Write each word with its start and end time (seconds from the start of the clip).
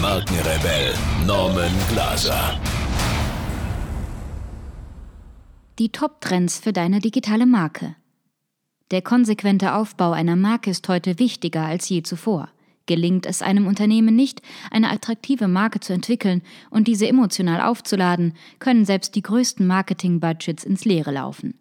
Markenrebell 0.00 0.94
Norman 1.26 1.70
Glaser. 1.90 2.58
Die 5.78 5.90
Top-Trends 5.90 6.58
für 6.58 6.72
deine 6.72 7.00
digitale 7.00 7.44
Marke. 7.44 7.96
Der 8.92 9.02
konsequente 9.02 9.74
Aufbau 9.74 10.12
einer 10.12 10.36
Marke 10.36 10.70
ist 10.70 10.88
heute 10.88 11.18
wichtiger 11.18 11.66
als 11.66 11.86
je 11.90 12.02
zuvor. 12.02 12.48
Gelingt 12.86 13.26
es 13.26 13.42
einem 13.42 13.66
Unternehmen 13.66 14.16
nicht, 14.16 14.40
eine 14.70 14.90
attraktive 14.90 15.48
Marke 15.48 15.80
zu 15.80 15.92
entwickeln 15.92 16.40
und 16.70 16.88
diese 16.88 17.06
emotional 17.06 17.60
aufzuladen, 17.60 18.32
können 18.58 18.86
selbst 18.86 19.14
die 19.16 19.22
größten 19.22 19.66
Marketing-Budgets 19.66 20.64
ins 20.64 20.86
Leere 20.86 21.12
laufen. 21.12 21.58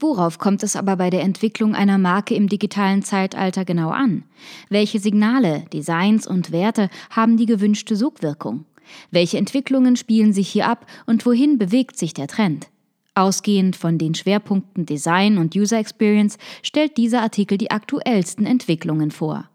Worauf 0.00 0.38
kommt 0.38 0.62
es 0.62 0.76
aber 0.76 0.96
bei 0.96 1.10
der 1.10 1.22
Entwicklung 1.22 1.74
einer 1.74 1.98
Marke 1.98 2.34
im 2.34 2.48
digitalen 2.48 3.02
Zeitalter 3.02 3.64
genau 3.64 3.90
an? 3.90 4.22
Welche 4.68 5.00
Signale, 5.00 5.64
Designs 5.72 6.24
und 6.24 6.52
Werte 6.52 6.88
haben 7.10 7.36
die 7.36 7.46
gewünschte 7.46 7.96
Sogwirkung? 7.96 8.64
Welche 9.10 9.38
Entwicklungen 9.38 9.96
spielen 9.96 10.32
sich 10.32 10.48
hier 10.48 10.68
ab 10.68 10.86
und 11.06 11.26
wohin 11.26 11.58
bewegt 11.58 11.98
sich 11.98 12.14
der 12.14 12.28
Trend? 12.28 12.68
Ausgehend 13.16 13.74
von 13.74 13.98
den 13.98 14.14
Schwerpunkten 14.14 14.86
Design 14.86 15.36
und 15.36 15.56
User 15.56 15.78
Experience 15.78 16.38
stellt 16.62 16.96
dieser 16.96 17.20
Artikel 17.20 17.58
die 17.58 17.72
aktuellsten 17.72 18.46
Entwicklungen 18.46 19.10
vor. 19.10 19.50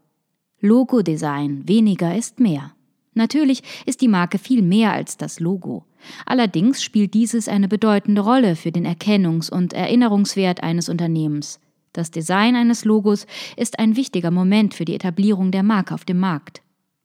Logo-Design, 0.59 1.63
weniger 1.65 2.15
ist 2.17 2.41
mehr. 2.41 2.73
Natürlich 3.13 3.63
ist 3.85 4.01
die 4.01 4.07
Marke 4.07 4.37
viel 4.37 4.61
mehr 4.61 4.93
als 4.93 5.17
das 5.17 5.39
Logo. 5.39 5.85
Allerdings 6.25 6.83
spielt 6.83 7.13
dieses 7.13 7.47
eine 7.47 7.67
bedeutende 7.67 8.21
Rolle 8.21 8.55
für 8.55 8.71
den 8.71 8.85
Erkennungs- 8.85 9.51
und 9.51 9.73
Erinnerungswert 9.73 10.63
eines 10.63 10.89
Unternehmens. 10.89 11.59
Das 11.93 12.09
Design 12.09 12.55
eines 12.55 12.85
Logos 12.85 13.27
ist 13.55 13.77
ein 13.77 13.95
wichtiger 13.95 14.31
Moment 14.31 14.73
für 14.73 14.85
die 14.85 14.95
Etablierung 14.95 15.51
der 15.51 15.63
Marke 15.63 15.93
auf 15.93 16.05
dem 16.05 16.19
Markt. 16.19 16.61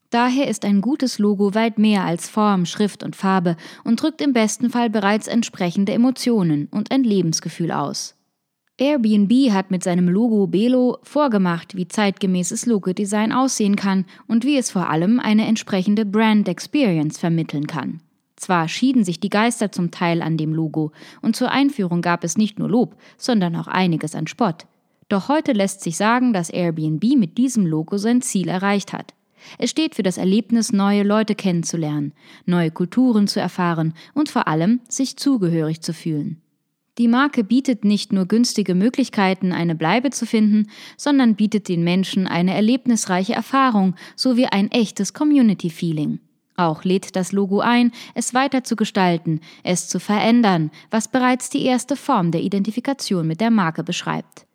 Daher 0.09 0.47
ist 0.47 0.65
ein 0.65 0.81
gutes 0.81 1.19
Logo 1.19 1.53
weit 1.53 1.77
mehr 1.77 2.03
als 2.03 2.27
Form, 2.27 2.65
Schrift 2.65 3.03
und 3.03 3.15
Farbe 3.15 3.55
und 3.83 4.01
drückt 4.01 4.21
im 4.21 4.33
besten 4.33 4.71
Fall 4.71 4.89
bereits 4.89 5.27
entsprechende 5.27 5.93
Emotionen 5.93 6.67
und 6.71 6.91
ein 6.91 7.03
Lebensgefühl 7.03 7.71
aus. 7.71 8.15
Airbnb 8.81 9.51
hat 9.51 9.71
mit 9.71 9.83
seinem 9.83 10.07
Logo 10.07 10.47
Belo 10.47 10.99
vorgemacht, 11.03 11.75
wie 11.75 11.89
zeitgemäßes 11.89 12.65
Logodesign 12.65 13.33
aussehen 13.33 13.75
kann 13.75 14.05
und 14.25 14.45
wie 14.45 14.57
es 14.57 14.71
vor 14.71 14.89
allem 14.89 15.19
eine 15.19 15.45
entsprechende 15.47 16.05
Brand 16.05 16.47
Experience 16.47 17.19
vermitteln 17.19 17.67
kann. 17.67 17.99
Zwar 18.37 18.69
schieden 18.69 19.03
sich 19.03 19.19
die 19.19 19.29
Geister 19.29 19.73
zum 19.73 19.91
Teil 19.91 20.21
an 20.21 20.37
dem 20.37 20.53
Logo, 20.53 20.93
und 21.21 21.35
zur 21.35 21.51
Einführung 21.51 22.01
gab 22.01 22.23
es 22.23 22.37
nicht 22.37 22.57
nur 22.57 22.69
Lob, 22.69 22.95
sondern 23.17 23.57
auch 23.57 23.67
einiges 23.67 24.15
an 24.15 24.27
Spott. 24.27 24.65
Doch 25.09 25.27
heute 25.27 25.51
lässt 25.51 25.81
sich 25.81 25.97
sagen, 25.97 26.31
dass 26.31 26.49
Airbnb 26.49 27.03
mit 27.17 27.37
diesem 27.37 27.65
Logo 27.65 27.97
sein 27.97 28.21
Ziel 28.21 28.47
erreicht 28.47 28.93
hat. 28.93 29.13
Es 29.57 29.71
steht 29.71 29.95
für 29.95 30.03
das 30.03 30.17
Erlebnis, 30.17 30.71
neue 30.71 31.03
Leute 31.03 31.35
kennenzulernen, 31.35 32.13
neue 32.45 32.71
Kulturen 32.71 33.27
zu 33.27 33.41
erfahren 33.41 33.93
und 34.13 34.29
vor 34.29 34.47
allem 34.47 34.79
sich 34.87 35.17
zugehörig 35.17 35.81
zu 35.81 35.93
fühlen. 35.93 36.41
Die 36.99 37.07
Marke 37.07 37.45
bietet 37.45 37.85
nicht 37.85 38.11
nur 38.11 38.25
günstige 38.25 38.75
Möglichkeiten, 38.75 39.53
eine 39.53 39.73
Bleibe 39.73 40.09
zu 40.09 40.25
finden, 40.25 40.67
sondern 40.97 41.35
bietet 41.35 41.69
den 41.69 41.81
Menschen 41.85 42.27
eine 42.27 42.53
erlebnisreiche 42.53 43.31
Erfahrung 43.31 43.95
sowie 44.17 44.47
ein 44.47 44.69
echtes 44.69 45.13
Community-Feeling. 45.13 46.19
Auch 46.57 46.83
lädt 46.83 47.15
das 47.15 47.31
Logo 47.31 47.61
ein, 47.61 47.93
es 48.15 48.33
weiter 48.33 48.65
zu 48.65 48.75
gestalten, 48.75 49.39
es 49.63 49.87
zu 49.87 50.01
verändern, 50.01 50.71
was 50.91 51.07
bereits 51.07 51.49
die 51.49 51.63
erste 51.63 51.95
Form 51.95 52.31
der 52.31 52.41
Identifikation 52.41 53.25
mit 53.25 53.39
der 53.39 53.49
Marke 53.49 53.85
beschreibt. 53.85 54.45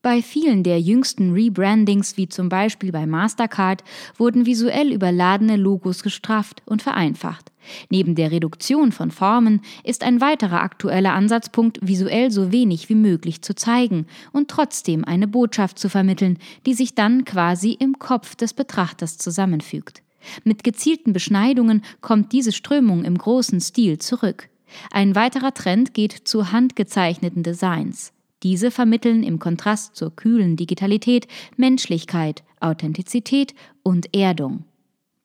Bei 0.00 0.22
vielen 0.22 0.62
der 0.62 0.80
jüngsten 0.80 1.32
Rebrandings, 1.32 2.16
wie 2.16 2.28
zum 2.28 2.48
Beispiel 2.48 2.92
bei 2.92 3.04
Mastercard, 3.04 3.82
wurden 4.16 4.46
visuell 4.46 4.92
überladene 4.92 5.56
Logos 5.56 6.04
gestrafft 6.04 6.62
und 6.66 6.82
vereinfacht. 6.82 7.49
Neben 7.88 8.14
der 8.14 8.30
Reduktion 8.30 8.92
von 8.92 9.10
Formen 9.10 9.60
ist 9.84 10.02
ein 10.02 10.20
weiterer 10.20 10.62
aktueller 10.62 11.12
Ansatzpunkt, 11.12 11.78
visuell 11.82 12.30
so 12.30 12.52
wenig 12.52 12.88
wie 12.88 12.94
möglich 12.94 13.42
zu 13.42 13.54
zeigen 13.54 14.06
und 14.32 14.48
trotzdem 14.48 15.04
eine 15.04 15.28
Botschaft 15.28 15.78
zu 15.78 15.88
vermitteln, 15.88 16.38
die 16.66 16.74
sich 16.74 16.94
dann 16.94 17.24
quasi 17.24 17.72
im 17.72 17.98
Kopf 17.98 18.34
des 18.34 18.54
Betrachters 18.54 19.18
zusammenfügt. 19.18 20.02
Mit 20.44 20.64
gezielten 20.64 21.12
Beschneidungen 21.12 21.82
kommt 22.00 22.32
diese 22.32 22.52
Strömung 22.52 23.04
im 23.04 23.16
großen 23.16 23.60
Stil 23.60 23.98
zurück. 23.98 24.48
Ein 24.90 25.14
weiterer 25.14 25.52
Trend 25.54 25.94
geht 25.94 26.12
zu 26.12 26.52
handgezeichneten 26.52 27.42
Designs. 27.42 28.12
Diese 28.42 28.70
vermitteln 28.70 29.22
im 29.22 29.38
Kontrast 29.38 29.96
zur 29.96 30.14
kühlen 30.14 30.56
Digitalität 30.56 31.26
Menschlichkeit, 31.56 32.42
Authentizität 32.60 33.54
und 33.82 34.14
Erdung. 34.14 34.64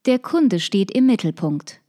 Der 0.05 0.19
Kunde 0.19 0.59
steht 0.59 0.91
im 0.91 1.05
Mittelpunkt. 1.05 1.81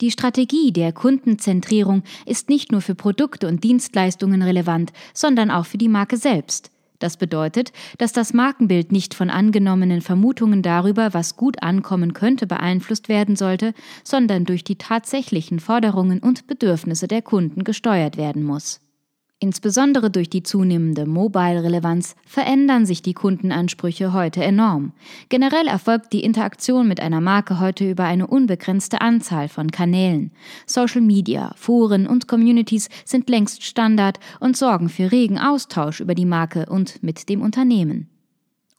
Die 0.00 0.10
Strategie 0.10 0.72
der 0.72 0.92
Kundenzentrierung 0.92 2.02
ist 2.24 2.48
nicht 2.48 2.72
nur 2.72 2.80
für 2.80 2.94
Produkte 2.94 3.46
und 3.46 3.62
Dienstleistungen 3.64 4.40
relevant, 4.40 4.92
sondern 5.12 5.50
auch 5.50 5.66
für 5.66 5.78
die 5.78 5.88
Marke 5.88 6.16
selbst. 6.16 6.70
Das 7.00 7.16
bedeutet, 7.16 7.72
dass 7.98 8.12
das 8.12 8.32
Markenbild 8.34 8.92
nicht 8.92 9.14
von 9.14 9.30
angenommenen 9.30 10.02
Vermutungen 10.02 10.62
darüber, 10.62 11.12
was 11.12 11.36
gut 11.36 11.62
ankommen 11.62 12.12
könnte, 12.12 12.46
beeinflusst 12.46 13.08
werden 13.08 13.36
sollte, 13.36 13.74
sondern 14.04 14.44
durch 14.44 14.64
die 14.64 14.76
tatsächlichen 14.76 15.60
Forderungen 15.60 16.20
und 16.20 16.46
Bedürfnisse 16.46 17.08
der 17.08 17.22
Kunden 17.22 17.64
gesteuert 17.64 18.16
werden 18.16 18.42
muss. 18.42 18.80
Insbesondere 19.42 20.10
durch 20.10 20.28
die 20.28 20.42
zunehmende 20.42 21.06
Mobile-Relevanz 21.06 22.14
verändern 22.26 22.84
sich 22.84 23.00
die 23.00 23.14
Kundenansprüche 23.14 24.12
heute 24.12 24.44
enorm. 24.44 24.92
Generell 25.30 25.66
erfolgt 25.66 26.12
die 26.12 26.22
Interaktion 26.22 26.86
mit 26.86 27.00
einer 27.00 27.22
Marke 27.22 27.58
heute 27.58 27.90
über 27.90 28.04
eine 28.04 28.26
unbegrenzte 28.26 29.00
Anzahl 29.00 29.48
von 29.48 29.70
Kanälen. 29.70 30.30
Social 30.66 31.00
Media, 31.00 31.54
Foren 31.56 32.06
und 32.06 32.28
Communities 32.28 32.90
sind 33.06 33.30
längst 33.30 33.64
Standard 33.64 34.20
und 34.40 34.58
sorgen 34.58 34.90
für 34.90 35.10
regen 35.10 35.38
Austausch 35.38 36.00
über 36.00 36.14
die 36.14 36.26
Marke 36.26 36.66
und 36.66 37.02
mit 37.02 37.30
dem 37.30 37.40
Unternehmen. 37.40 38.10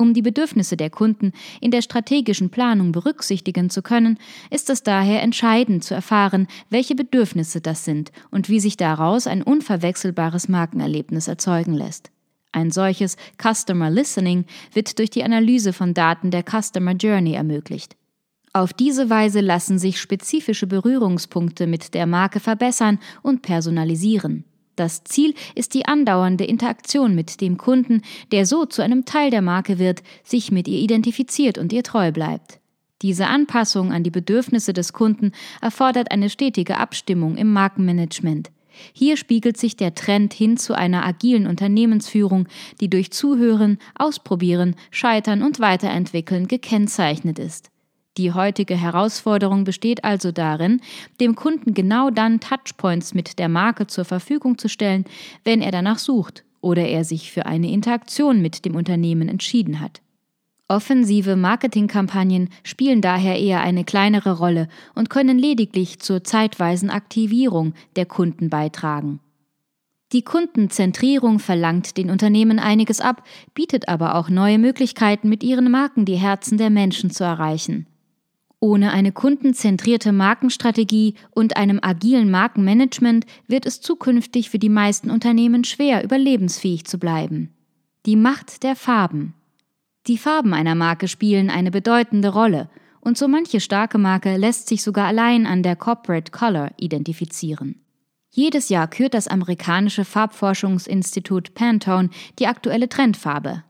Um 0.02 0.16
die 0.16 0.24
Bedürfnisse 0.24 0.78
der 0.78 0.90
Kunden 0.90 1.32
in 1.60 1.70
der 1.70 1.84
strategischen 1.84 2.50
Planung 2.50 2.92
berücksichtigen 2.92 3.70
zu 3.70 3.84
können, 3.84 4.18
ist 4.50 4.72
es 4.72 4.82
daher 4.82 5.22
entscheidend 5.22 5.84
zu 5.84 5.94
erfahren, 5.94 6.48
welche 6.72 6.96
Bedürfnisse 6.96 7.62
das 7.62 7.86
sind 7.86 8.12
und 8.32 8.50
wie 8.50 8.60
sich 8.60 8.78
daraus 8.78 9.28
ein 9.28 9.44
unverwechselbares 9.44 10.50
Markenerlebnis 10.50 11.28
erzeugen 11.28 11.76
lässt. 11.76 12.10
Ein 12.52 12.72
solches 12.72 13.16
Customer 13.40 13.92
Listening 13.92 14.46
wird 14.74 14.98
durch 14.98 15.12
die 15.12 15.24
Analyse 15.24 15.72
von 15.72 15.94
Daten 15.94 16.32
der 16.32 16.46
Customer 16.50 16.94
Journey 16.94 17.34
ermöglicht. 17.34 17.96
Auf 18.54 18.74
diese 18.74 19.12
Weise 19.12 19.40
lassen 19.40 19.78
sich 19.78 20.02
spezifische 20.02 20.66
Berührungspunkte 20.66 21.68
mit 21.68 21.94
der 21.94 22.08
Marke 22.08 22.40
verbessern 22.40 22.98
und 23.22 23.44
personalisieren. 23.44 24.46
Das 24.76 25.04
Ziel 25.04 25.34
ist 25.56 25.74
die 25.74 25.86
andauernde 25.86 26.46
Interaktion 26.46 27.14
mit 27.16 27.42
dem 27.42 27.58
Kunden, 27.58 28.02
der 28.32 28.46
so 28.46 28.66
zu 28.66 28.82
einem 28.82 29.06
Teil 29.06 29.30
der 29.30 29.42
Marke 29.42 29.80
wird, 29.80 30.02
sich 30.24 30.52
mit 30.52 30.68
ihr 30.68 30.80
identifiziert 30.80 31.58
und 31.58 31.74
ihr 31.74 31.84
treu 31.84 32.12
bleibt. 32.12 32.60
Diese 33.02 33.28
Anpassung 33.28 33.92
an 33.92 34.04
die 34.04 34.12
Bedürfnisse 34.12 34.74
des 34.74 34.94
Kunden 34.94 35.32
erfordert 35.60 36.12
eine 36.12 36.30
stetige 36.30 36.78
Abstimmung 36.78 37.36
im 37.36 37.52
Markenmanagement. 37.52 38.52
Hier 38.94 39.18
spiegelt 39.18 39.58
sich 39.58 39.76
der 39.76 39.96
Trend 39.96 40.34
hin 40.34 40.56
zu 40.58 40.76
einer 40.76 41.06
agilen 41.06 41.48
Unternehmensführung, 41.48 42.48
die 42.80 42.90
durch 42.90 43.12
Zuhören, 43.12 43.80
Ausprobieren, 43.96 44.76
Scheitern 44.92 45.42
und 45.42 45.60
Weiterentwickeln 45.60 46.48
gekennzeichnet 46.48 47.40
ist. 47.40 47.71
Die 48.18 48.34
heutige 48.34 48.76
Herausforderung 48.76 49.64
besteht 49.64 50.04
also 50.04 50.34
darin, 50.34 50.82
dem 51.22 51.36
Kunden 51.36 51.74
genau 51.74 52.10
dann 52.10 52.42
Touchpoints 52.42 53.14
mit 53.14 53.40
der 53.40 53.48
Marke 53.48 53.88
zur 53.88 54.04
Verfügung 54.04 54.58
zu 54.58 54.68
stellen, 54.68 55.06
wenn 55.46 55.62
er 55.62 55.72
danach 55.72 55.98
sucht 55.98 56.44
oder 56.60 56.86
er 56.86 57.06
sich 57.06 57.32
für 57.32 57.46
eine 57.46 57.72
Interaktion 57.72 58.42
mit 58.42 58.66
dem 58.66 58.76
Unternehmen 58.76 59.30
entschieden 59.30 59.80
hat. 59.80 60.02
Offensive 60.68 61.36
Marketingkampagnen 61.36 62.50
spielen 62.64 63.02
daher 63.02 63.40
eher 63.40 63.62
eine 63.62 63.84
kleinere 63.84 64.38
Rolle 64.38 64.68
und 64.96 65.10
können 65.10 65.38
lediglich 65.38 66.00
zur 66.00 66.24
zeitweisen 66.24 66.90
Aktivierung 66.90 67.74
der 67.96 68.06
Kunden 68.06 68.50
beitragen. 68.50 69.20
Die 70.14 70.24
Kundenzentrierung 70.24 71.40
verlangt 71.40 71.98
den 71.98 72.10
Unternehmen 72.10 72.60
einiges 72.60 73.00
ab, 73.00 73.24
bietet 73.54 73.88
aber 73.88 74.16
auch 74.16 74.30
neue 74.30 74.60
Möglichkeiten, 74.60 75.30
mit 75.30 75.44
ihren 75.44 75.72
Marken 75.72 76.04
die 76.04 76.16
Herzen 76.16 76.58
der 76.58 76.70
Menschen 76.70 77.12
zu 77.12 77.24
erreichen. 77.24 77.88
Ohne 78.64 78.92
eine 78.92 79.12
kundenzentrierte 79.12 80.12
Markenstrategie 80.12 81.16
und 81.32 81.58
einem 81.58 81.80
agilen 81.82 82.30
Markenmanagement 82.30 83.26
wird 83.48 83.66
es 83.66 83.82
zukünftig 83.82 84.52
für 84.52 84.60
die 84.60 84.70
meisten 84.70 85.10
Unternehmen 85.10 85.64
schwer, 85.64 86.04
überlebensfähig 86.04 86.86
zu 86.86 87.00
bleiben. 87.00 87.52
Die 88.06 88.16
Macht 88.16 88.62
der 88.62 88.76
Farben. 88.76 89.34
Die 90.06 90.20
Farben 90.20 90.54
einer 90.54 90.76
Marke 90.76 91.08
spielen 91.08 91.50
eine 91.50 91.72
bedeutende 91.72 92.30
Rolle 92.30 92.70
und 93.00 93.18
so 93.18 93.28
manche 93.28 93.60
starke 93.60 93.98
Marke 93.98 94.38
lässt 94.38 94.68
sich 94.68 94.84
sogar 94.84 95.08
allein 95.08 95.48
an 95.48 95.64
der 95.64 95.76
Corporate 95.76 96.32
Color 96.32 96.70
identifizieren. 96.78 97.82
Jedes 98.30 98.70
Jahr 98.70 98.88
kürt 98.88 99.16
das 99.16 99.28
amerikanische 99.28 100.06
Farbforschungsinstitut 100.06 101.56
Pantone 101.56 102.12
die 102.38 102.46
aktuelle 102.46 102.90
Trendfarbe. 102.90 103.64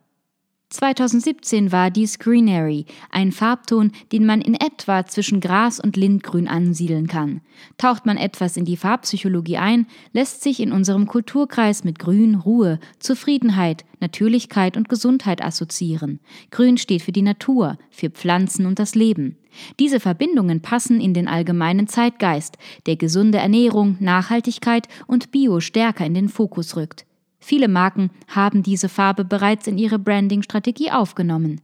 2017 0.72 1.74
war 1.74 1.92
dies 1.92 2.18
Greenery, 2.18 2.86
ein 3.12 3.34
Farbton, 3.34 3.92
den 4.14 4.26
man 4.26 4.40
in 4.40 4.54
etwa 4.54 5.06
zwischen 5.06 5.42
Gras 5.42 5.82
und 5.82 5.98
Lindgrün 5.98 6.48
ansiedeln 6.48 7.08
kann. 7.08 7.42
Taucht 7.78 8.06
man 8.06 8.16
etwas 8.16 8.56
in 8.56 8.64
die 8.64 8.78
Farbpsychologie 8.78 9.58
ein, 9.58 9.86
lässt 10.14 10.42
sich 10.42 10.62
in 10.62 10.72
unserem 10.72 11.08
Kulturkreis 11.08 11.84
mit 11.84 12.00
Grün 12.00 12.36
Ruhe, 12.36 12.80
Zufriedenheit, 13.00 13.84
Natürlichkeit 14.00 14.78
und 14.78 14.88
Gesundheit 14.88 15.44
assoziieren. 15.44 16.22
Grün 16.52 16.78
steht 16.78 17.02
für 17.02 17.12
die 17.12 17.22
Natur, 17.22 17.78
für 17.90 18.10
Pflanzen 18.10 18.66
und 18.66 18.80
das 18.80 18.96
Leben. 18.96 19.38
Diese 19.78 20.00
Verbindungen 20.00 20.62
passen 20.62 21.02
in 21.02 21.14
den 21.14 21.28
allgemeinen 21.28 21.88
Zeitgeist, 21.88 22.58
der 22.86 22.96
gesunde 22.96 23.40
Ernährung, 23.40 23.98
Nachhaltigkeit 24.00 24.88
und 25.06 25.32
Bio 25.32 25.60
stärker 25.60 26.06
in 26.06 26.14
den 26.14 26.30
Fokus 26.30 26.78
rückt. 26.78 27.06
Viele 27.42 27.68
Marken 27.68 28.12
haben 28.28 28.64
diese 28.64 28.88
Farbe 28.88 29.26
bereits 29.26 29.68
in 29.68 29.78
ihre 29.78 30.00
Branding-Strategie 30.00 30.92
aufgenommen. 30.92 31.60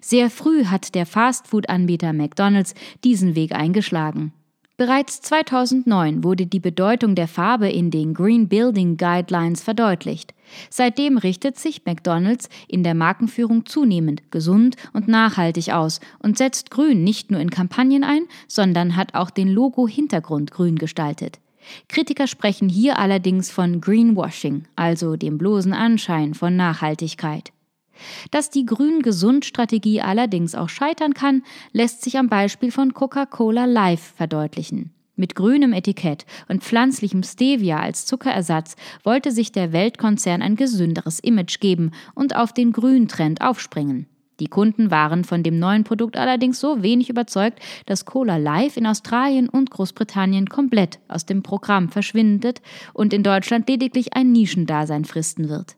Sehr 0.00 0.30
früh 0.30 0.64
hat 0.64 0.94
der 0.94 1.06
Fastfood-Anbieter 1.06 2.12
McDonald's 2.12 2.74
diesen 3.04 3.36
Weg 3.36 3.52
eingeschlagen. 3.52 4.32
Bereits 4.80 5.20
2009 5.20 6.24
wurde 6.24 6.46
die 6.46 6.58
Bedeutung 6.58 7.14
der 7.14 7.28
Farbe 7.28 7.68
in 7.68 7.90
den 7.90 8.14
Green 8.14 8.48
Building 8.48 8.96
Guidelines 8.96 9.60
verdeutlicht. 9.60 10.32
Seitdem 10.70 11.18
richtet 11.18 11.58
sich 11.58 11.84
McDonald's 11.84 12.48
in 12.66 12.82
der 12.82 12.94
Markenführung 12.94 13.66
zunehmend 13.66 14.30
gesund 14.30 14.76
und 14.94 15.06
nachhaltig 15.06 15.74
aus 15.74 16.00
und 16.20 16.38
setzt 16.38 16.70
Grün 16.70 17.04
nicht 17.04 17.30
nur 17.30 17.40
in 17.40 17.50
Kampagnen 17.50 18.04
ein, 18.04 18.22
sondern 18.48 18.96
hat 18.96 19.14
auch 19.14 19.28
den 19.28 19.48
Logo-Hintergrund 19.48 20.50
grün 20.50 20.76
gestaltet. 20.76 21.40
Kritiker 21.88 22.26
sprechen 22.26 22.68
hier 22.68 22.98
allerdings 22.98 23.50
von 23.50 23.80
Greenwashing, 23.80 24.64
also 24.76 25.16
dem 25.16 25.38
bloßen 25.38 25.72
Anschein 25.72 26.34
von 26.34 26.56
Nachhaltigkeit. 26.56 27.52
Dass 28.30 28.50
die 28.50 28.64
Grün-Gesund-Strategie 28.64 30.00
allerdings 30.00 30.54
auch 30.54 30.68
scheitern 30.68 31.14
kann, 31.14 31.42
lässt 31.72 32.02
sich 32.02 32.18
am 32.18 32.28
Beispiel 32.28 32.72
von 32.72 32.94
Coca-Cola 32.94 33.66
Live 33.66 34.14
verdeutlichen. 34.16 34.92
Mit 35.16 35.34
grünem 35.34 35.74
Etikett 35.74 36.24
und 36.48 36.64
pflanzlichem 36.64 37.22
Stevia 37.22 37.78
als 37.78 38.06
Zuckerersatz 38.06 38.76
wollte 39.04 39.32
sich 39.32 39.52
der 39.52 39.72
Weltkonzern 39.72 40.40
ein 40.40 40.56
gesünderes 40.56 41.20
Image 41.20 41.60
geben 41.60 41.90
und 42.14 42.34
auf 42.34 42.54
den 42.54 42.72
Grüntrend 42.72 43.42
aufspringen. 43.42 44.06
Die 44.40 44.48
Kunden 44.48 44.90
waren 44.90 45.24
von 45.24 45.42
dem 45.42 45.58
neuen 45.58 45.84
Produkt 45.84 46.16
allerdings 46.16 46.58
so 46.58 46.82
wenig 46.82 47.10
überzeugt, 47.10 47.60
dass 47.86 48.06
Cola 48.06 48.38
Live 48.38 48.78
in 48.78 48.86
Australien 48.86 49.48
und 49.48 49.70
Großbritannien 49.70 50.48
komplett 50.48 50.98
aus 51.08 51.26
dem 51.26 51.42
Programm 51.42 51.90
verschwindet 51.90 52.62
und 52.94 53.12
in 53.12 53.22
Deutschland 53.22 53.68
lediglich 53.68 54.14
ein 54.14 54.32
Nischendasein 54.32 55.04
fristen 55.04 55.50
wird. 55.50 55.76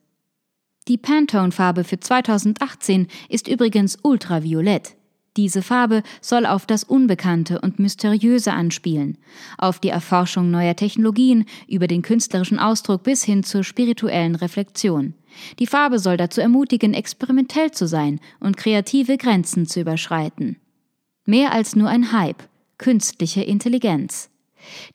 Die 0.89 0.99
Pantone-Farbe 0.99 1.85
für 1.85 1.99
2018 2.01 3.09
ist 3.29 3.49
übrigens 3.49 3.99
ultraviolett. 4.03 4.97
Diese 5.37 5.63
Farbe 5.63 6.03
soll 6.21 6.45
auf 6.45 6.67
das 6.67 6.85
Unbekannte 6.85 7.61
und 7.61 7.79
Mysteriöse 7.79 8.53
anspielen, 8.53 9.17
auf 9.57 9.79
die 9.79 9.89
Erforschung 9.89 10.51
neuer 10.51 10.77
Technologien, 10.77 11.47
über 11.69 11.87
den 11.87 12.03
künstlerischen 12.03 12.59
Ausdruck 12.59 13.03
bis 13.03 13.25
hin 13.25 13.43
zur 13.43 13.65
spirituellen 13.65 14.35
Reflexion. 14.35 15.15
Die 15.59 15.67
Farbe 15.67 15.99
soll 15.99 16.17
dazu 16.17 16.41
ermutigen, 16.41 16.95
experimentell 16.95 17.71
zu 17.71 17.87
sein 17.87 18.21
und 18.41 18.57
kreative 18.57 19.17
Grenzen 19.17 19.67
zu 19.67 19.81
überschreiten. 19.81 20.57
Mehr 21.25 21.53
als 21.53 21.77
nur 21.77 21.89
ein 21.89 22.13
Hype, 22.13 22.43
künstliche 22.79 23.43
Intelligenz. 23.43 24.31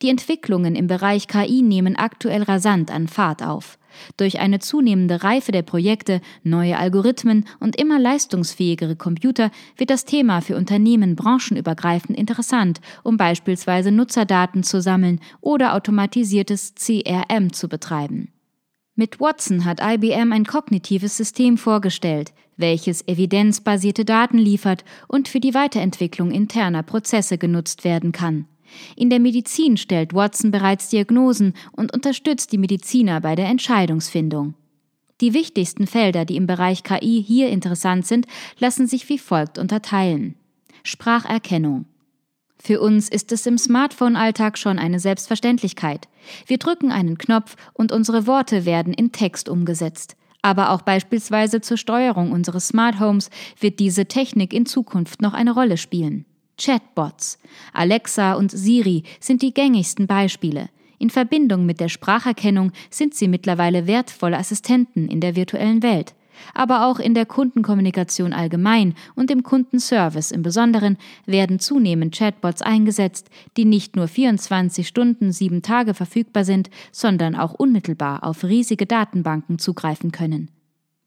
Die 0.02 0.10
Entwicklungen 0.10 0.76
im 0.76 0.88
Bereich 0.88 1.28
KI 1.28 1.62
nehmen 1.62 1.96
aktuell 1.96 2.44
rasant 2.44 2.92
an 2.92 3.08
Fahrt 3.08 3.44
auf. 3.44 3.78
Durch 4.16 4.40
eine 4.40 4.60
zunehmende 4.60 5.24
Reife 5.24 5.52
der 5.52 5.64
Projekte, 5.64 6.22
neue 6.44 6.78
Algorithmen 6.78 7.46
und 7.60 7.76
immer 7.76 8.00
leistungsfähigere 8.00 8.96
Computer 8.96 9.50
wird 9.76 9.90
das 9.90 10.06
Thema 10.06 10.42
für 10.42 10.56
Unternehmen 10.56 11.16
branchenübergreifend 11.16 12.18
interessant, 12.18 12.80
um 13.04 13.18
beispielsweise 13.18 13.92
Nutzerdaten 13.92 14.64
zu 14.64 14.82
sammeln 14.82 15.20
oder 15.42 15.74
automatisiertes 15.74 16.76
CRM 16.76 17.54
zu 17.54 17.68
betreiben. 17.68 18.32
Mit 19.00 19.20
Watson 19.20 19.64
hat 19.64 19.80
IBM 19.80 20.34
ein 20.34 20.44
kognitives 20.44 21.16
System 21.16 21.60
vorgestellt, 21.60 22.34
welches 22.58 23.08
evidenzbasierte 23.08 24.06
Daten 24.06 24.40
liefert 24.40 24.84
und 25.08 25.28
für 25.28 25.40
die 25.40 25.54
Weiterentwicklung 25.54 26.32
interner 26.32 26.82
Prozesse 26.82 27.38
genutzt 27.38 27.84
werden 27.84 28.12
kann. 28.12 28.48
In 28.96 29.12
der 29.12 29.20
Medizin 29.20 29.78
stellt 29.78 30.16
Watson 30.16 30.50
bereits 30.50 30.90
Diagnosen 30.90 31.54
und 31.74 31.94
unterstützt 31.94 32.52
die 32.52 32.58
Mediziner 32.58 33.22
bei 33.22 33.36
der 33.36 33.46
Entscheidungsfindung. 33.50 34.56
Die 35.22 35.36
wichtigsten 35.36 35.86
Felder, 35.86 36.26
die 36.26 36.36
im 36.36 36.48
Bereich 36.48 36.82
KI 36.82 37.24
hier 37.24 37.50
interessant 37.50 38.08
sind, 38.08 38.26
lassen 38.58 38.88
sich 38.88 39.08
wie 39.10 39.20
folgt 39.20 39.60
unterteilen. 39.60 40.34
Spracherkennung. 40.82 41.86
Für 42.60 42.82
uns 42.82 43.10
ist 43.10 43.32
es 43.32 43.46
im 43.46 43.58
Smartphone-Alltag 43.58 44.58
schon 44.58 44.80
eine 44.80 45.00
Selbstverständlichkeit. 45.00 46.08
Wir 46.46 46.58
drücken 46.58 46.92
einen 46.92 47.18
Knopf 47.18 47.56
und 47.74 47.92
unsere 47.92 48.28
Worte 48.28 48.66
werden 48.66 48.94
in 48.94 49.12
Text 49.12 49.48
umgesetzt. 49.48 50.16
Aber 50.42 50.72
auch 50.72 50.82
beispielsweise 50.82 51.62
zur 51.62 51.78
Steuerung 51.78 52.32
unseres 52.32 52.70
Smart 52.70 53.00
Homes 53.00 53.30
wird 53.60 53.80
diese 53.80 54.06
Technik 54.06 54.54
in 54.54 54.66
Zukunft 54.66 55.22
noch 55.22 55.34
eine 55.34 55.52
Rolle 55.52 55.78
spielen. 55.78 56.26
Chatbots. 56.60 57.38
Alexa 57.74 58.34
und 58.34 58.52
Siri 58.52 59.04
sind 59.20 59.42
die 59.42 59.54
gängigsten 59.54 60.08
Beispiele. 60.08 60.70
In 61.00 61.12
Verbindung 61.12 61.66
mit 61.66 61.80
der 61.80 61.90
Spracherkennung 61.90 62.72
sind 62.90 63.14
sie 63.14 63.28
mittlerweile 63.28 63.86
wertvolle 63.86 64.38
Assistenten 64.38 65.08
in 65.08 65.22
der 65.22 65.36
virtuellen 65.36 65.84
Welt. 65.84 66.16
Aber 66.54 66.86
auch 66.86 67.00
in 67.00 67.14
der 67.14 67.26
Kundenkommunikation 67.26 68.34
allgemein 68.34 68.94
und 69.16 69.32
im 69.32 69.44
Kundenservice 69.44 70.32
im 70.32 70.44
Besonderen 70.44 70.98
werden 71.26 71.60
zunehmend 71.60 72.16
Chatbots 72.16 72.62
eingesetzt, 72.62 73.30
die 73.58 73.66
nicht 73.66 73.96
nur 73.96 74.08
24 74.08 74.88
Stunden, 74.88 75.32
sieben 75.32 75.62
Tage 75.62 75.94
verfügbar 75.94 76.46
sind, 76.46 76.70
sondern 76.92 77.36
auch 77.36 77.54
unmittelbar 77.54 78.24
auf 78.24 78.44
riesige 78.44 78.86
Datenbanken 78.86 79.60
zugreifen 79.60 80.12
können. 80.12 80.52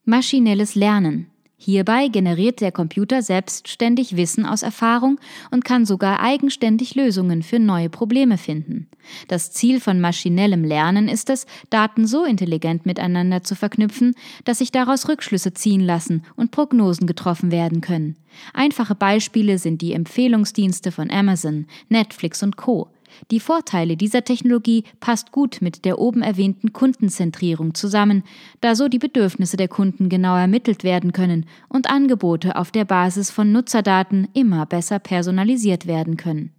Maschinelles 0.05 0.75
Lernen. 0.75 1.30
Hierbei 1.63 2.07
generiert 2.07 2.59
der 2.59 2.71
Computer 2.71 3.21
selbstständig 3.21 4.17
Wissen 4.17 4.47
aus 4.47 4.63
Erfahrung 4.63 5.19
und 5.51 5.63
kann 5.63 5.85
sogar 5.85 6.19
eigenständig 6.19 6.95
Lösungen 6.95 7.43
für 7.43 7.59
neue 7.59 7.87
Probleme 7.87 8.39
finden. 8.39 8.87
Das 9.27 9.51
Ziel 9.51 9.79
von 9.79 10.01
maschinellem 10.01 10.63
Lernen 10.63 11.07
ist 11.07 11.29
es, 11.29 11.45
Daten 11.69 12.07
so 12.07 12.25
intelligent 12.25 12.87
miteinander 12.87 13.43
zu 13.43 13.53
verknüpfen, 13.53 14.15
dass 14.43 14.57
sich 14.57 14.71
daraus 14.71 15.07
Rückschlüsse 15.07 15.53
ziehen 15.53 15.81
lassen 15.81 16.23
und 16.35 16.49
Prognosen 16.49 17.05
getroffen 17.05 17.51
werden 17.51 17.81
können. 17.81 18.15
Einfache 18.55 18.95
Beispiele 18.95 19.59
sind 19.59 19.83
die 19.83 19.93
Empfehlungsdienste 19.93 20.91
von 20.91 21.11
Amazon, 21.11 21.67
Netflix 21.89 22.41
und 22.41 22.57
Co. 22.57 22.89
Die 23.31 23.39
Vorteile 23.39 23.97
dieser 23.97 24.23
Technologie 24.23 24.83
passt 24.99 25.31
gut 25.31 25.57
mit 25.61 25.85
der 25.85 25.99
oben 25.99 26.21
erwähnten 26.21 26.73
Kundenzentrierung 26.73 27.73
zusammen, 27.73 28.23
da 28.61 28.75
so 28.75 28.87
die 28.87 28.99
Bedürfnisse 28.99 29.57
der 29.57 29.67
Kunden 29.67 30.09
genau 30.09 30.35
ermittelt 30.35 30.83
werden 30.83 31.11
können 31.11 31.45
und 31.69 31.89
Angebote 31.89 32.55
auf 32.55 32.71
der 32.71 32.85
Basis 32.85 33.31
von 33.31 33.51
Nutzerdaten 33.51 34.27
immer 34.33 34.65
besser 34.65 34.99
personalisiert 34.99 35.87
werden 35.87 36.17
können. 36.17 36.51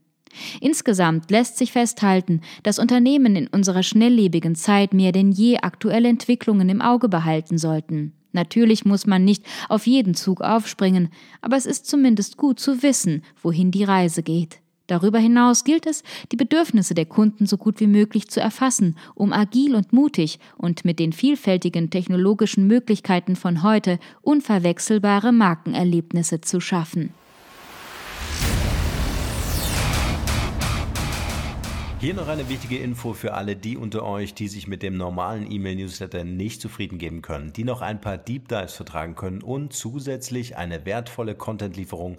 Insgesamt 0.60 1.30
lässt 1.30 1.58
sich 1.58 1.72
festhalten, 1.72 2.40
dass 2.62 2.78
Unternehmen 2.78 3.36
in 3.36 3.48
unserer 3.48 3.82
schnelllebigen 3.82 4.54
Zeit 4.54 4.94
mehr 4.94 5.12
denn 5.12 5.30
je 5.30 5.58
aktuelle 5.58 6.08
Entwicklungen 6.08 6.68
im 6.68 6.80
Auge 6.80 7.08
behalten 7.08 7.58
sollten. 7.58 8.12
Natürlich 8.32 8.84
muss 8.84 9.06
man 9.06 9.24
nicht 9.24 9.44
auf 9.68 9.86
jeden 9.86 10.14
Zug 10.14 10.40
aufspringen, 10.40 11.10
aber 11.42 11.56
es 11.56 11.66
ist 11.66 11.86
zumindest 11.86 12.38
gut 12.38 12.58
zu 12.58 12.82
wissen, 12.82 13.22
wohin 13.42 13.70
die 13.70 13.84
Reise 13.84 14.22
geht. 14.22 14.60
Darüber 14.92 15.18
hinaus 15.18 15.64
gilt 15.64 15.86
es, 15.86 16.02
die 16.32 16.36
Bedürfnisse 16.36 16.92
der 16.92 17.06
Kunden 17.06 17.46
so 17.46 17.56
gut 17.56 17.80
wie 17.80 17.86
möglich 17.86 18.28
zu 18.28 18.40
erfassen, 18.40 18.98
um 19.14 19.32
agil 19.32 19.74
und 19.74 19.94
mutig 19.94 20.38
und 20.58 20.84
mit 20.84 20.98
den 20.98 21.14
vielfältigen 21.14 21.88
technologischen 21.88 22.66
Möglichkeiten 22.66 23.34
von 23.34 23.62
heute 23.62 23.98
unverwechselbare 24.20 25.32
Markenerlebnisse 25.32 26.42
zu 26.42 26.60
schaffen. 26.60 27.14
Hier 31.98 32.12
noch 32.12 32.28
eine 32.28 32.50
wichtige 32.50 32.76
Info 32.76 33.14
für 33.14 33.32
alle 33.32 33.56
die 33.56 33.78
unter 33.78 34.04
euch, 34.04 34.34
die 34.34 34.48
sich 34.48 34.68
mit 34.68 34.82
dem 34.82 34.98
normalen 34.98 35.50
E-Mail-Newsletter 35.50 36.24
nicht 36.24 36.60
zufrieden 36.60 36.98
geben 36.98 37.22
können, 37.22 37.54
die 37.54 37.64
noch 37.64 37.80
ein 37.80 38.02
paar 38.02 38.18
Deep 38.18 38.48
Dives 38.48 38.74
vertragen 38.74 39.14
können 39.14 39.40
und 39.40 39.72
zusätzlich 39.72 40.58
eine 40.58 40.84
wertvolle 40.84 41.34
Content-Lieferung 41.34 42.18